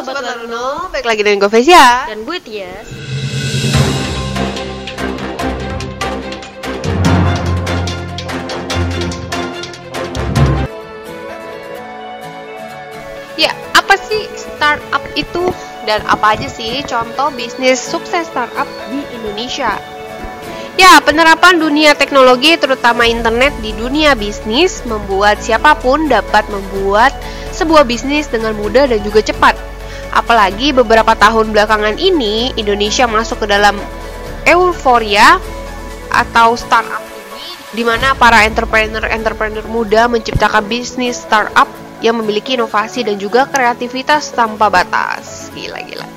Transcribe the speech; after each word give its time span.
Sobat 0.00 0.24
Laruno, 0.24 0.88
baik 0.88 1.04
lagi 1.04 1.20
dengan 1.20 1.44
gue 1.44 1.52
Vesia 1.52 2.08
Dan 2.08 2.24
gue 2.24 2.40
Tias 2.40 2.88
Ya, 13.36 13.52
apa 13.76 14.00
sih 14.08 14.24
startup 14.40 15.04
itu? 15.20 15.52
Dan 15.84 16.00
apa 16.08 16.32
aja 16.32 16.48
sih 16.48 16.80
contoh 16.88 17.28
bisnis 17.36 17.76
sukses 17.76 18.24
startup 18.24 18.64
di 18.88 19.04
Indonesia? 19.12 19.76
Ya, 20.80 20.96
penerapan 21.04 21.60
dunia 21.60 21.92
teknologi 21.92 22.56
terutama 22.56 23.04
internet 23.04 23.52
di 23.60 23.76
dunia 23.76 24.16
bisnis 24.16 24.80
membuat 24.88 25.44
siapa 25.44 25.76
pun 25.76 26.08
dapat 26.08 26.48
membuat 26.48 27.12
sebuah 27.52 27.84
bisnis 27.84 28.32
dengan 28.32 28.56
mudah 28.56 28.88
dan 28.88 29.04
juga 29.04 29.20
cepat. 29.20 29.79
Apalagi 30.10 30.74
beberapa 30.74 31.14
tahun 31.14 31.54
belakangan 31.54 31.96
ini 31.98 32.54
Indonesia 32.58 33.06
masuk 33.06 33.46
ke 33.46 33.46
dalam 33.50 33.78
euforia 34.46 35.38
atau 36.10 36.58
startup 36.58 37.10
di 37.70 37.86
mana 37.86 38.18
para 38.18 38.42
entrepreneur-entrepreneur 38.42 39.62
muda 39.70 40.10
menciptakan 40.10 40.66
bisnis 40.66 41.22
startup 41.22 41.70
yang 42.02 42.18
memiliki 42.18 42.58
inovasi 42.58 43.06
dan 43.06 43.20
juga 43.20 43.46
kreativitas 43.46 44.34
tanpa 44.34 44.72
batas. 44.72 45.52
Gila-gila. 45.54 46.08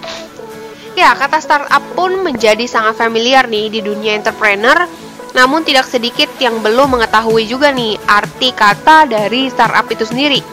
Ya, 0.93 1.13
kata 1.17 1.41
startup 1.41 1.84
pun 1.93 2.21
menjadi 2.25 2.65
sangat 2.65 2.98
familiar 2.98 3.45
nih 3.49 3.70
di 3.70 3.79
dunia 3.85 4.17
entrepreneur. 4.17 4.87
Namun 5.34 5.65
tidak 5.65 5.89
sedikit 5.89 6.29
yang 6.37 6.62
belum 6.62 6.93
mengetahui 6.98 7.49
juga 7.49 7.73
nih 7.73 7.98
arti 8.05 8.53
kata 8.53 9.09
dari 9.09 9.49
startup 9.49 9.89
itu 9.89 10.05
sendiri. 10.05 10.52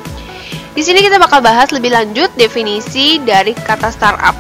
Di 0.71 0.87
sini 0.87 1.03
kita 1.03 1.19
bakal 1.19 1.43
bahas 1.43 1.75
lebih 1.75 1.91
lanjut 1.91 2.31
definisi 2.39 3.19
dari 3.19 3.59
kata 3.59 3.91
startup. 3.91 4.39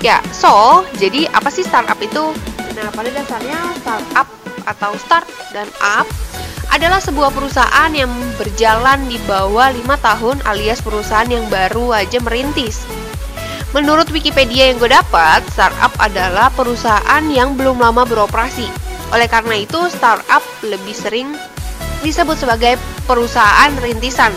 Ya, 0.00 0.22
so, 0.30 0.86
jadi 0.96 1.26
apa 1.34 1.50
sih 1.50 1.66
startup 1.66 1.98
itu? 1.98 2.32
Nah, 2.78 2.88
pada 2.94 3.10
dasarnya 3.12 3.58
startup 3.82 4.28
atau 4.64 4.94
start 4.96 5.26
dan 5.50 5.66
up 5.82 6.06
adalah 6.70 7.02
sebuah 7.02 7.34
perusahaan 7.34 7.90
yang 7.90 8.08
berjalan 8.38 9.02
di 9.10 9.18
bawah 9.26 9.74
5 9.74 9.84
tahun 9.98 10.36
alias 10.46 10.80
perusahaan 10.80 11.26
yang 11.26 11.44
baru 11.50 11.98
aja 11.98 12.22
merintis. 12.22 12.86
Menurut 13.74 14.06
Wikipedia 14.14 14.70
yang 14.70 14.78
gue 14.78 14.90
dapat, 14.90 15.42
startup 15.50 15.90
adalah 15.98 16.50
perusahaan 16.54 17.22
yang 17.26 17.58
belum 17.58 17.82
lama 17.82 18.06
beroperasi. 18.06 18.66
Oleh 19.10 19.26
karena 19.26 19.58
itu, 19.58 19.90
startup 19.90 20.42
lebih 20.62 20.94
sering 20.94 21.34
disebut 22.06 22.38
sebagai 22.38 22.78
perusahaan 23.04 23.74
rintisan. 23.82 24.30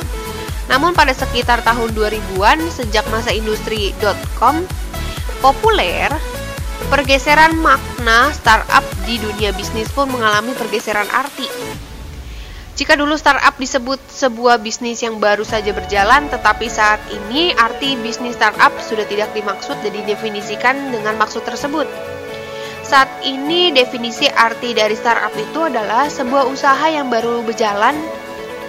Namun 0.71 0.95
pada 0.95 1.11
sekitar 1.11 1.61
tahun 1.61 1.91
2000-an, 1.91 2.59
sejak 2.71 3.03
masa 3.11 3.35
industri.com 3.35 4.63
populer, 5.43 6.07
pergeseran 6.87 7.59
makna 7.59 8.31
startup 8.31 8.83
di 9.03 9.19
dunia 9.19 9.51
bisnis 9.51 9.91
pun 9.91 10.07
mengalami 10.07 10.55
pergeseran 10.55 11.07
arti. 11.11 11.47
Jika 12.73 12.97
dulu 12.97 13.13
startup 13.13 13.53
disebut 13.61 14.01
sebuah 14.09 14.57
bisnis 14.57 15.05
yang 15.05 15.21
baru 15.21 15.45
saja 15.45 15.69
berjalan, 15.77 16.25
tetapi 16.33 16.65
saat 16.65 16.97
ini 17.13 17.53
arti 17.53 17.93
bisnis 18.01 18.33
startup 18.33 18.73
sudah 18.81 19.05
tidak 19.05 19.29
dimaksud 19.37 19.77
dan 19.85 19.93
didefinisikan 19.93 20.89
dengan 20.89 21.13
maksud 21.21 21.45
tersebut. 21.45 21.85
Saat 22.81 23.09
ini 23.21 23.69
definisi 23.69 24.25
arti 24.25 24.73
dari 24.73 24.97
startup 24.97 25.37
itu 25.37 25.69
adalah 25.69 26.09
sebuah 26.09 26.49
usaha 26.49 26.85
yang 26.89 27.13
baru 27.13 27.45
berjalan 27.45 27.93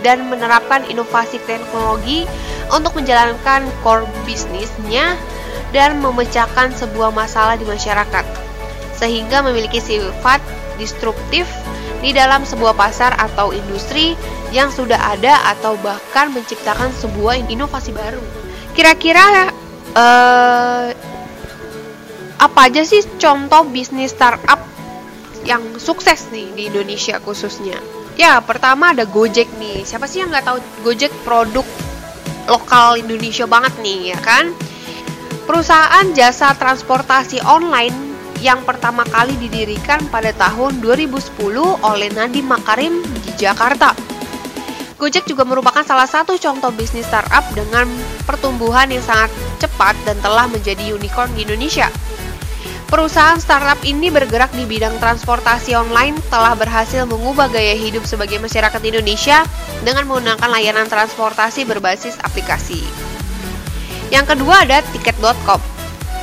dan 0.04 0.28
menerapkan 0.28 0.84
inovasi 0.84 1.40
teknologi 1.48 2.28
untuk 2.68 2.92
menjalankan 3.00 3.64
core 3.80 4.04
bisnisnya 4.28 5.16
dan 5.72 5.98
memecahkan 5.98 6.76
sebuah 6.76 7.10
masalah 7.10 7.56
di 7.56 7.64
masyarakat, 7.64 8.24
sehingga 8.94 9.40
memiliki 9.42 9.80
sifat 9.80 10.38
disruptif 10.76 11.48
di 12.04 12.12
dalam 12.12 12.44
sebuah 12.44 12.76
pasar 12.76 13.16
atau 13.16 13.50
industri 13.56 14.12
yang 14.52 14.68
sudah 14.68 15.00
ada 15.16 15.40
atau 15.56 15.74
bahkan 15.80 16.30
menciptakan 16.30 16.92
sebuah 16.92 17.48
inovasi 17.48 17.90
baru. 17.96 18.20
Kira-kira 18.76 19.50
uh, 19.96 20.92
apa 22.38 22.60
aja 22.68 22.84
sih 22.84 23.00
contoh 23.16 23.64
bisnis 23.72 24.12
startup 24.12 24.60
yang 25.48 25.80
sukses 25.80 26.28
nih 26.28 26.52
di 26.52 26.62
Indonesia 26.68 27.16
khususnya? 27.24 28.03
Ya, 28.14 28.38
pertama 28.38 28.94
ada 28.94 29.02
Gojek 29.02 29.50
nih. 29.58 29.82
Siapa 29.82 30.06
sih 30.06 30.22
yang 30.22 30.30
nggak 30.30 30.46
tahu 30.46 30.58
Gojek 30.86 31.10
produk 31.26 31.66
lokal 32.46 33.02
Indonesia 33.02 33.42
banget 33.50 33.74
nih, 33.82 34.14
ya 34.14 34.18
kan? 34.22 34.54
Perusahaan 35.44 36.06
jasa 36.14 36.54
transportasi 36.54 37.42
online 37.42 37.92
yang 38.38 38.62
pertama 38.62 39.02
kali 39.08 39.34
didirikan 39.40 40.04
pada 40.12 40.30
tahun 40.36 40.78
2010 40.78 41.40
oleh 41.80 42.08
Nadiem 42.14 42.46
Makarim 42.46 43.02
di 43.02 43.32
Jakarta. 43.34 43.96
Gojek 44.94 45.26
juga 45.26 45.42
merupakan 45.42 45.82
salah 45.82 46.06
satu 46.06 46.38
contoh 46.38 46.70
bisnis 46.70 47.04
startup 47.04 47.42
dengan 47.52 47.90
pertumbuhan 48.24 48.88
yang 48.88 49.02
sangat 49.02 49.28
cepat 49.58 49.98
dan 50.06 50.16
telah 50.22 50.46
menjadi 50.46 50.94
unicorn 50.94 51.34
di 51.34 51.42
Indonesia. 51.42 51.90
Perusahaan 52.84 53.40
startup 53.40 53.80
ini 53.82 54.12
bergerak 54.12 54.52
di 54.52 54.68
bidang 54.68 55.00
transportasi 55.00 55.72
online 55.72 56.20
telah 56.28 56.52
berhasil 56.52 57.08
mengubah 57.08 57.48
gaya 57.48 57.72
hidup 57.72 58.04
sebagai 58.04 58.36
masyarakat 58.36 58.80
Indonesia 58.84 59.42
dengan 59.80 60.04
menggunakan 60.04 60.48
layanan 60.52 60.86
transportasi 60.86 61.64
berbasis 61.64 62.20
aplikasi. 62.20 62.84
Yang 64.12 64.36
kedua 64.36 64.68
ada 64.68 64.84
tiket.com. 64.92 65.60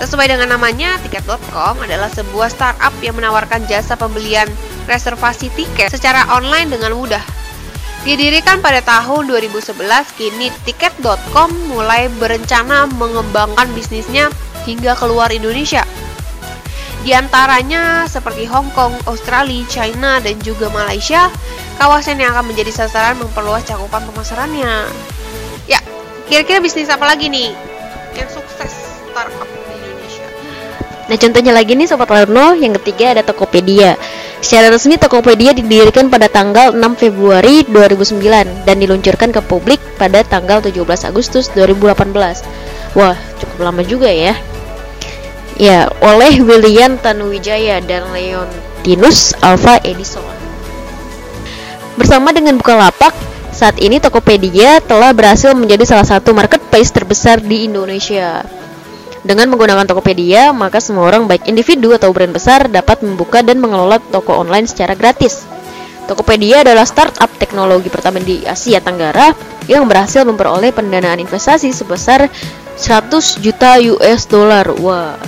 Sesuai 0.02 0.34
dengan 0.34 0.50
namanya, 0.54 0.98
tiket.com 1.06 1.78
adalah 1.82 2.10
sebuah 2.10 2.50
startup 2.50 2.94
yang 3.06 3.18
menawarkan 3.18 3.66
jasa 3.70 3.94
pembelian 3.94 4.50
reservasi 4.90 5.54
tiket 5.54 5.94
secara 5.94 6.26
online 6.34 6.74
dengan 6.74 6.94
mudah. 6.98 7.22
Didirikan 8.02 8.66
pada 8.66 8.82
tahun 8.82 9.30
2011, 9.30 9.78
kini 10.18 10.50
tiket.com 10.66 11.54
mulai 11.70 12.10
berencana 12.18 12.90
mengembangkan 12.98 13.70
bisnisnya 13.78 14.34
hingga 14.66 14.98
keluar 14.98 15.30
Indonesia. 15.30 15.86
Di 17.02 17.18
antaranya 17.18 18.06
seperti 18.06 18.46
Hong 18.46 18.70
Kong, 18.78 18.94
Australia, 19.10 19.66
China, 19.66 20.22
dan 20.22 20.38
juga 20.46 20.70
Malaysia, 20.70 21.34
kawasan 21.82 22.22
yang 22.22 22.38
akan 22.38 22.54
menjadi 22.54 22.70
sasaran 22.70 23.18
memperluas 23.18 23.66
cakupan 23.66 24.06
pemasarannya. 24.06 24.86
Ya, 25.66 25.82
kira-kira 26.30 26.62
bisnis 26.62 26.94
apa 26.94 27.10
lagi 27.10 27.26
nih 27.26 27.58
yang 28.14 28.30
sukses 28.30 29.02
startup? 29.10 29.50
Nah 31.12 31.20
contohnya 31.20 31.52
lagi 31.52 31.76
nih 31.76 31.92
Sobat 31.92 32.08
Larno, 32.08 32.56
yang 32.56 32.72
ketiga 32.80 33.12
ada 33.12 33.20
Tokopedia. 33.20 34.00
Secara 34.40 34.72
resmi 34.72 34.96
Tokopedia 34.96 35.52
didirikan 35.52 36.08
pada 36.08 36.32
tanggal 36.32 36.72
6 36.72 36.80
Februari 36.96 37.68
2009 37.68 38.64
dan 38.64 38.76
diluncurkan 38.80 39.36
ke 39.36 39.44
publik 39.44 39.84
pada 40.00 40.24
tanggal 40.24 40.64
17 40.64 40.80
Agustus 41.04 41.52
2018. 41.52 42.16
Wah, 42.96 43.20
cukup 43.44 43.58
lama 43.60 43.84
juga 43.84 44.08
ya. 44.08 44.40
Ya, 45.62 45.94
oleh 46.02 46.42
William 46.42 46.98
Tanuwijaya 46.98 47.86
dan 47.86 48.10
Leontinus 48.10 49.38
Alva 49.46 49.78
Edison. 49.86 50.26
Bersama 51.94 52.34
dengan 52.34 52.58
Bukalapak, 52.58 53.14
saat 53.54 53.78
ini 53.78 54.02
Tokopedia 54.02 54.82
telah 54.82 55.14
berhasil 55.14 55.54
menjadi 55.54 55.86
salah 55.86 56.18
satu 56.18 56.34
marketplace 56.34 56.90
terbesar 56.90 57.46
di 57.46 57.70
Indonesia. 57.70 58.42
Dengan 59.22 59.54
menggunakan 59.54 59.86
Tokopedia, 59.86 60.50
maka 60.50 60.82
semua 60.82 61.06
orang 61.06 61.30
baik 61.30 61.46
individu 61.46 61.94
atau 61.94 62.10
brand 62.10 62.34
besar 62.34 62.66
dapat 62.66 63.06
membuka 63.06 63.46
dan 63.46 63.62
mengelola 63.62 64.02
toko 64.02 64.42
online 64.42 64.66
secara 64.66 64.98
gratis. 64.98 65.46
Tokopedia 66.10 66.66
adalah 66.66 66.90
startup 66.90 67.30
teknologi 67.38 67.94
pertama 67.94 68.18
di 68.18 68.42
Asia 68.50 68.82
Tenggara 68.82 69.30
yang 69.70 69.86
berhasil 69.86 70.26
memperoleh 70.26 70.74
pendanaan 70.74 71.22
investasi 71.22 71.70
sebesar 71.70 72.34
100 72.82 73.46
juta 73.46 73.78
US 73.94 74.26
dollar. 74.26 74.66
Wah, 74.82 75.22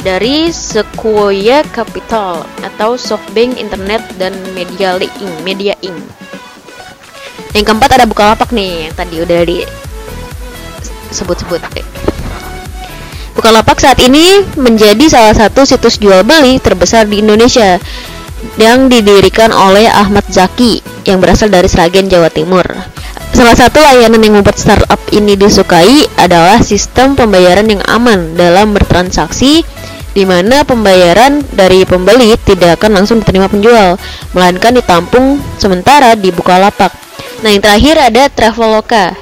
dari 0.00 0.48
Sequoia 0.48 1.60
Capital 1.68 2.44
atau 2.64 2.96
SoftBank 2.96 3.60
Internet 3.60 4.02
dan 4.16 4.32
Media 4.56 4.96
Inc. 4.96 5.36
Media 5.44 5.76
Inc. 5.84 6.00
Yang 7.52 7.64
keempat 7.66 7.90
ada 8.00 8.06
Bukalapak 8.08 8.54
nih 8.54 8.88
yang 8.88 8.94
tadi 8.96 9.16
udah 9.20 9.40
di 9.44 9.58
sebut-sebut. 11.10 11.60
Bukalapak 13.34 13.80
saat 13.80 13.98
ini 14.02 14.44
menjadi 14.58 15.06
salah 15.08 15.32
satu 15.32 15.64
situs 15.64 15.96
jual 15.96 16.22
beli 16.22 16.60
terbesar 16.60 17.08
di 17.08 17.24
Indonesia 17.24 17.80
yang 18.56 18.88
didirikan 18.88 19.52
oleh 19.52 19.88
Ahmad 19.88 20.24
Zaki 20.28 20.80
yang 21.04 21.20
berasal 21.20 21.48
dari 21.52 21.68
Sragen, 21.68 22.08
Jawa 22.08 22.28
Timur. 22.32 22.64
Salah 23.40 23.56
satu 23.56 23.80
layanan 23.80 24.20
yang 24.20 24.36
membuat 24.36 24.60
startup 24.60 25.00
ini 25.16 25.32
disukai 25.32 26.04
adalah 26.20 26.60
sistem 26.60 27.16
pembayaran 27.16 27.72
yang 27.72 27.80
aman 27.88 28.36
dalam 28.36 28.76
bertransaksi 28.76 29.64
di 30.12 30.28
mana 30.28 30.60
pembayaran 30.60 31.40
dari 31.48 31.88
pembeli 31.88 32.36
tidak 32.44 32.76
akan 32.76 33.00
langsung 33.00 33.24
diterima 33.24 33.48
penjual, 33.48 33.96
melainkan 34.36 34.76
ditampung 34.76 35.40
sementara 35.56 36.12
di 36.20 36.28
Bukalapak. 36.28 36.92
Nah, 37.40 37.48
yang 37.48 37.64
terakhir 37.64 38.12
ada 38.12 38.28
Traveloka. 38.28 39.16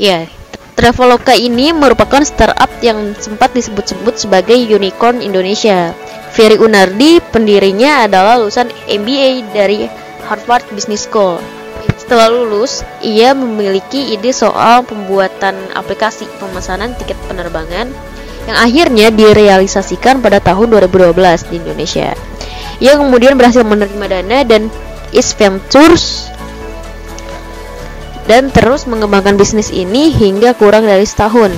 Ya, 0.00 0.24
Traveloka 0.72 1.36
ini 1.36 1.76
merupakan 1.76 2.24
startup 2.24 2.72
yang 2.80 3.12
sempat 3.20 3.52
disebut-sebut 3.52 4.16
sebagai 4.16 4.56
unicorn 4.56 5.20
Indonesia. 5.20 5.92
Ferry 6.32 6.56
Unardi, 6.56 7.20
pendirinya 7.20 8.08
adalah 8.08 8.40
lulusan 8.40 8.72
MBA 8.88 9.52
dari 9.52 9.84
Harvard 10.24 10.64
Business 10.72 11.04
School. 11.04 11.57
Setelah 12.08 12.32
lulus, 12.32 12.80
ia 13.04 13.36
memiliki 13.36 14.16
ide 14.16 14.32
soal 14.32 14.80
pembuatan 14.80 15.52
aplikasi 15.76 16.24
pemesanan 16.40 16.96
tiket 16.96 17.20
penerbangan 17.28 17.92
yang 18.48 18.56
akhirnya 18.56 19.12
direalisasikan 19.12 20.24
pada 20.24 20.40
tahun 20.40 20.72
2012 20.72 21.12
di 21.52 21.60
Indonesia. 21.60 22.16
Ia 22.80 22.96
kemudian 22.96 23.36
berhasil 23.36 23.60
menerima 23.60 24.06
dana 24.08 24.40
dan 24.40 24.72
East 25.12 25.36
Ventures 25.36 26.32
dan 28.24 28.48
terus 28.56 28.88
mengembangkan 28.88 29.36
bisnis 29.36 29.68
ini 29.68 30.08
hingga 30.08 30.56
kurang 30.56 30.88
dari 30.88 31.04
setahun. 31.04 31.52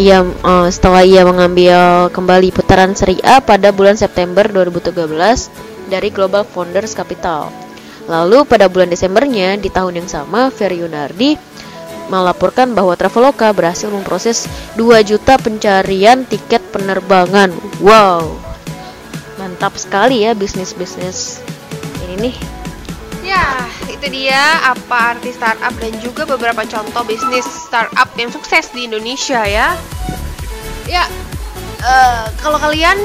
Ia 0.00 0.24
uh, 0.24 0.72
setelah 0.72 1.04
ia 1.04 1.28
mengambil 1.28 2.08
kembali 2.08 2.56
putaran 2.56 2.96
Seri 2.96 3.20
A 3.20 3.44
pada 3.44 3.68
bulan 3.68 4.00
September 4.00 4.48
2013 4.48 5.92
dari 5.92 6.08
Global 6.08 6.48
Founders 6.48 6.96
Capital. 6.96 7.69
Lalu 8.10 8.42
pada 8.42 8.66
bulan 8.66 8.90
Desembernya 8.90 9.54
di 9.54 9.70
tahun 9.70 10.02
yang 10.02 10.08
sama, 10.10 10.50
Ferry 10.50 10.82
Yunardi 10.82 11.38
melaporkan 12.10 12.74
bahwa 12.74 12.98
Traveloka 12.98 13.54
berhasil 13.54 13.86
memproses 13.86 14.50
2 14.74 14.98
juta 15.06 15.38
pencarian 15.38 16.26
tiket 16.26 16.58
penerbangan. 16.74 17.54
Wow. 17.78 18.34
Mantap 19.38 19.78
sekali 19.78 20.26
ya 20.26 20.34
bisnis-bisnis 20.34 21.38
ini 22.10 22.28
nih. 22.28 22.36
Ya, 23.22 23.62
itu 23.86 24.10
dia 24.10 24.58
apa 24.66 25.14
arti 25.14 25.30
startup 25.30 25.70
dan 25.78 25.94
juga 26.02 26.26
beberapa 26.26 26.66
contoh 26.66 27.06
bisnis 27.06 27.46
startup 27.46 28.10
yang 28.18 28.34
sukses 28.34 28.74
di 28.74 28.90
Indonesia 28.90 29.46
ya. 29.46 29.78
Ya, 30.90 31.06
uh, 31.86 32.26
kalau 32.42 32.58
kalian 32.58 32.98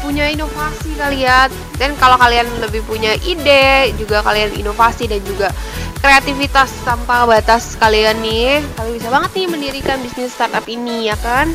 punya 0.00 0.28
inovasi 0.32 0.96
kalian 0.96 1.48
dan 1.76 1.90
kalau 2.00 2.16
kalian 2.16 2.48
lebih 2.60 2.80
punya 2.88 3.14
ide 3.24 3.92
juga 4.00 4.24
kalian 4.24 4.56
inovasi 4.56 5.06
dan 5.06 5.20
juga 5.22 5.52
kreativitas 6.00 6.72
tanpa 6.82 7.28
batas 7.28 7.76
kalian 7.76 8.18
nih 8.24 8.64
kalian 8.76 8.94
bisa 8.96 9.08
banget 9.12 9.30
nih 9.36 9.46
mendirikan 9.48 10.00
bisnis 10.00 10.32
startup 10.32 10.64
ini 10.66 11.12
ya 11.12 11.16
kan 11.20 11.52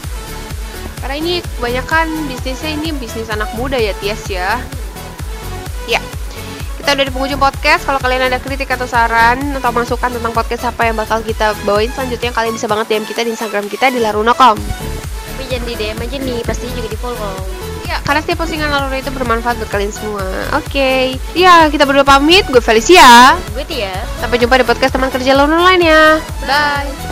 karena 1.02 1.16
ini 1.22 1.34
kebanyakan 1.58 2.08
bisnisnya 2.30 2.72
ini 2.78 2.90
bisnis 2.98 3.30
anak 3.34 3.50
muda 3.58 3.78
ya 3.78 3.94
Tias 4.02 4.22
ya 4.30 4.62
ya 5.90 6.02
kita 6.86 7.02
udah 7.02 7.06
di 7.10 7.14
penghujung 7.18 7.42
podcast. 7.42 7.82
Kalau 7.82 7.98
kalian 7.98 8.30
ada 8.30 8.38
kritik 8.38 8.70
atau 8.70 8.86
saran 8.86 9.58
atau 9.58 9.74
masukan 9.74 10.06
tentang 10.06 10.30
podcast 10.38 10.70
apa 10.70 10.86
yang 10.86 10.94
bakal 10.94 11.18
kita 11.26 11.58
bawain 11.66 11.90
selanjutnya, 11.90 12.30
kalian 12.30 12.54
bisa 12.54 12.70
banget 12.70 12.86
DM 12.94 13.10
kita 13.10 13.26
di 13.26 13.34
Instagram 13.34 13.66
kita 13.74 13.90
di 13.90 13.98
laruna.com. 14.06 14.54
Tapi 14.54 15.44
jangan 15.50 15.66
di 15.66 15.74
DM 15.82 15.98
aja 15.98 16.18
nih, 16.22 16.40
pasti 16.46 16.70
juga 16.78 16.86
di 16.94 16.98
follow. 17.02 17.65
Ya, 17.86 18.02
karena 18.02 18.20
setiap 18.26 18.42
postingan 18.42 18.70
Laruna 18.74 18.98
itu 18.98 19.14
bermanfaat 19.14 19.62
buat 19.62 19.70
kalian 19.70 19.94
semua. 19.94 20.26
Oke. 20.58 20.74
Okay. 20.74 21.02
Ya, 21.38 21.70
kita 21.70 21.86
berdua 21.86 22.06
pamit. 22.06 22.46
Gue 22.50 22.62
Felicia. 22.62 23.38
Gue 23.54 23.66
Tia. 23.66 23.94
Sampai 24.18 24.42
jumpa 24.42 24.58
di 24.58 24.66
podcast 24.66 24.94
teman 24.94 25.14
kerja 25.14 25.38
Laruna 25.38 25.62
lainnya. 25.62 26.18
Bye. 26.50 27.05